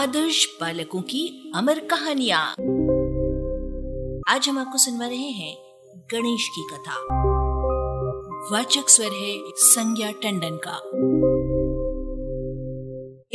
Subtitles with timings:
[0.00, 2.42] आदर्श बालकों की अमर कहानियाँ।
[4.28, 5.56] आज हम आपको सुनवा रहे हैं
[5.96, 6.94] गणेश की कथा।
[8.52, 10.76] वाचक स्वर है संज्ञा टंडन का।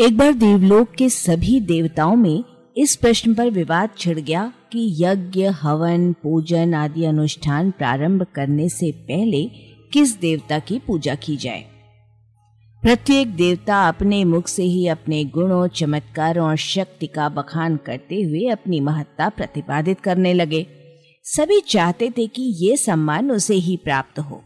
[0.05, 2.43] एक बार देवलोक के सभी देवताओं में
[2.77, 8.91] इस प्रश्न पर विवाद छिड़ गया कि यज्ञ, हवन, पूजन आदि अनुष्ठान प्रारंभ करने से
[8.91, 9.45] पहले
[9.93, 11.74] किस देवता की पूजा की जाए।
[12.85, 18.47] प्रत्येक देवता अपने मुख से ही अपने गुणों, चमत्कारों और शक्ति का बखान करते हुए
[18.47, 20.67] अपनी महत्ता प्रतिपादित करने लगे।
[21.23, 24.41] सभी चाहते थे कि ये सम्मान उसे ही प्राप्त हो।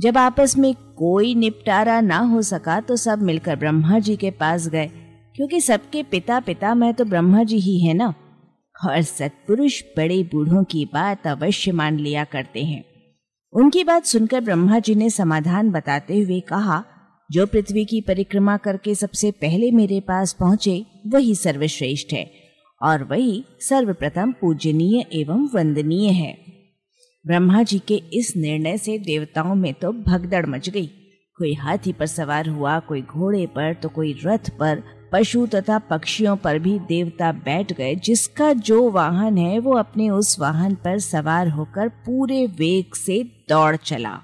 [0.00, 4.68] जब आपस में कोई निपटारा ना हो सका तो सब मिलकर ब्रह्मा जी के पास
[4.68, 4.86] गए।
[5.36, 8.14] क्योंकि सबके पिता पिता मैं तो ब्रह्मा जी ही है ना?
[8.84, 12.84] और सत्पुरुष बड़े बूढ़ों की बात अवश्य मान लिया करते हैं।
[13.52, 16.84] उनकी बात सुनकर ब्रह्मा जी ने समाधान बताते हुए कहा
[17.32, 22.30] जो पृथ्वी की परिक्रमा करके सबसे पहले मेरे पास पहुँचे, वही सर्वश्रेष्ठ है
[22.82, 26.38] और वही सर्वप्रथम पूजनीय एवं वंदनीय है।
[27.26, 30.86] ब्रह्मा जी के इस निर्णय से देवताओं में तो भगदड़ मच गई।
[31.38, 36.36] कोई हाथी पर सवार हुआ, कोई घोड़े पर तो कोई रथ पर, पशु तथा पक्षियों
[36.36, 41.48] पर भी देवता बैठ गए। जिसका जो वाहन है, वो अपने उस वाहन पर सवार
[41.48, 44.22] होकर पूरे वेग से दौड़ चला।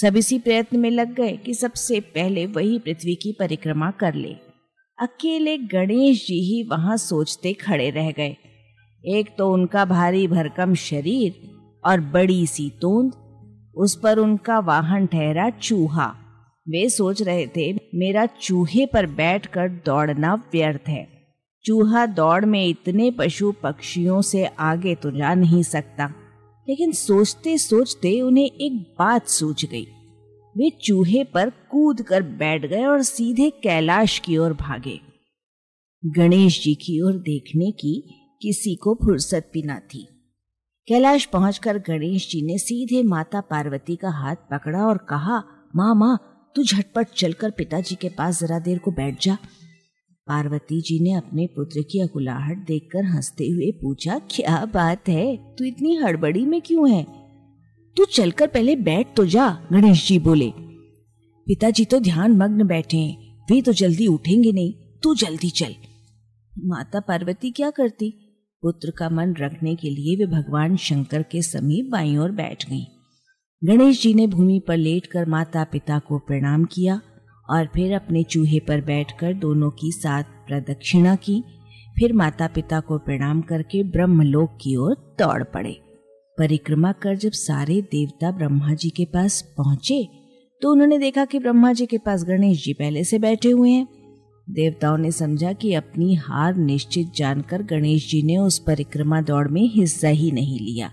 [0.00, 4.32] सब इसी प्रयत्न में लग गए कि सबसे पहले वही पृथ्वी की परिक्रमा कर ले।
[4.98, 8.36] अकेले गणेश जी ही वहाँ सोचते खड़े रह गए।
[9.04, 11.34] एक तो उनका भारी भरकम शरीर
[11.84, 13.12] और बड़ी सी तोंद,
[13.76, 16.06] उस पर उनका वाहन ठहरा चूहा।
[16.68, 21.08] वे सोच रहे थे, मेरा चूहे पर बैठकर दौड़ना व्यर्थ है।
[21.64, 26.12] चूहा दौड़ में इतने पशु पक्षियों से आगे तो जा नहीं सकता।
[26.68, 29.86] लेकिन सोचते सोचते उन्हें एक बात सूझ गई।
[30.56, 35.00] वे चूहे पर कूद कर बैठ गए और सीधे कैलाश की ओर भागे।
[36.06, 37.94] गणेश जी की ओर देखने की
[38.42, 40.08] किसी को फुर्सत भी ना थी।
[40.88, 45.42] कैलाश पहुंचकर गणेश जी ने सीधे माता पार्वती का हाथ पकड़ा और कहा,
[45.76, 49.38] माँ माँ, तू झटपट चलकर पिताजी के पास जरा देर को बैठ जा।
[50.26, 55.54] पार्वती जी ने अपने पुत्र की अकुलाहट देखकर हँसते हुए पूछा, क्या बात है?
[55.56, 57.06] तू इतनी हड़बड़ी में क्यों है?
[57.96, 60.52] तू चलकर पहले बैठ तो जा, गणेश जी बोले।
[61.46, 65.74] पिताजी तो ध्यान मग्न बैठे हैं, वे तो जल्दी उठेंगे नहीं, तू जल्दी चल।
[66.58, 68.10] माता पार्वती क्या करती?
[68.62, 72.84] पुत्र का मन रखने के लिए वे भगवान शंकर के समीप बाई ओर बैठ गईं।
[73.64, 77.00] गणेश जी ने भूमि पर लेटकर माता पिता को प्रणाम किया
[77.48, 81.42] और फिर अपने चूहे पर बैठकर दोनों की साथ प्रदक्षिणा की।
[81.98, 85.76] फिर माता पिता को प्रणाम करके ब्रह्मलोक की ओर दौड़ पड़े।
[86.38, 90.06] परिक्रमा कर जब सारे देवता ब्रह्मा जी के पास पहुँचे
[90.62, 93.86] तो उन्होंने देखा कि ब्रह्मा जी के पास गणेश जी पहले से बैठे हुए हैं।
[94.50, 99.62] देवताओं ने समझा कि अपनी हार निश्चित जानकर गणेश जी ने उस परिक्रमा दौड़ में
[99.74, 100.90] हिस्सा ही नहीं लिया।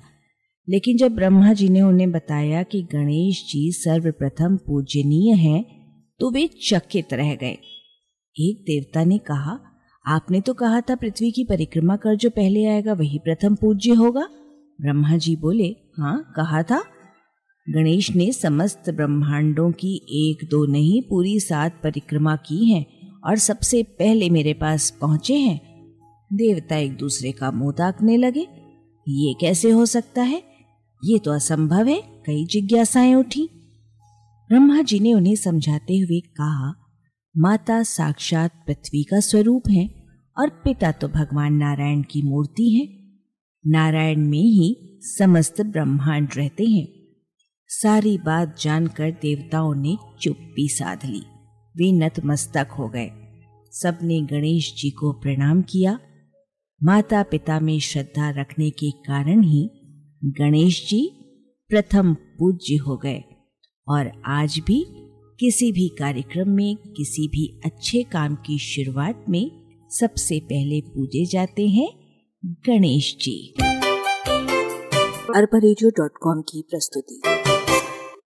[0.69, 5.81] लेकिन जब ब्रह्मा जी ने उन्हें बताया कि गणेश जी सर्वप्रथम पूजनीय हैं
[6.22, 7.58] तो वे चकित रह गए।
[8.40, 9.59] एक देवता ने कहा,
[10.08, 14.28] आपने तो कहा था पृथ्वी की परिक्रमा कर जो पहले आएगा वही प्रथम पूज्य होगा।
[14.81, 16.84] ब्रह्मा जी बोले हाँ कहा था।
[17.70, 22.86] गणेश ने समस्त ब्रह्मांडों की एक दो नहीं, पूरी सात परिक्रमा की है
[23.26, 25.62] और सबसे पहले मेरे पास पहुँचे हैं।
[26.34, 28.48] देवता एक दूसरे का मुँह ताकने लगे।
[29.10, 30.44] ये कैसे हो सकता है?
[31.06, 33.50] ये तो असंभव है, कई जिज्ञासाएँ उठी।
[34.51, 36.89] ब्रह्मा जी ने उन्हें समझाते हुए कहा,
[37.38, 39.89] माता साक्षात पृथ्वी का स्वरूप है
[40.38, 42.88] और पिता तो भगवान नारायण की मूर्ति है।
[43.67, 46.88] नारायण में ही समस्त ब्रह्मांड रहते हैं।
[47.67, 51.23] सारी बात जानकर देवताओं ने चुप्पी साध ली।
[51.78, 53.09] वे नतमस्तक हो गए।
[53.72, 56.00] सबने गणेश जी को प्रणाम किया।
[56.83, 59.69] माता पिता में श्रद्धा रखने के कारण ही
[60.25, 61.12] गणेश जी
[61.69, 63.23] प्रथम पूज्य हो गए।
[63.91, 64.85] और आज भी
[65.40, 69.51] किसी भी कार्यक्रम में, किसी भी अच्छे काम की शुरुआत में
[69.89, 71.89] सबसे पहले पूजे जाते हैं
[72.45, 73.54] गणेश जी।
[75.36, 77.21] अरबा की प्रस्तुति।